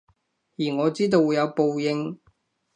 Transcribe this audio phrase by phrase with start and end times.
[0.57, 2.17] 而我知道會有報應